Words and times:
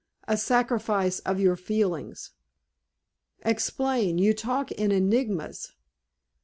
"A 0.27 0.35
sacrifice 0.35 1.19
of 1.19 1.39
your 1.39 1.55
feelings." 1.55 2.31
"Explain. 3.45 4.17
You 4.17 4.33
talk 4.33 4.71
in 4.71 4.91
enigmas." 4.91 5.73